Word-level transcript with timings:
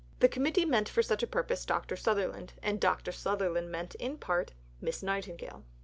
The 0.19 0.27
Committee 0.27 0.65
meant 0.65 0.89
for 0.89 1.03
such 1.03 1.21
a 1.21 1.27
purpose 1.27 1.63
Dr. 1.63 1.95
Sutherland, 1.95 2.53
and 2.63 2.79
Dr. 2.79 3.11
Sutherland 3.11 3.69
meant 3.71 3.93
in 3.93 4.17
part 4.17 4.51
Miss 4.81 5.03
Nightingale. 5.03 5.63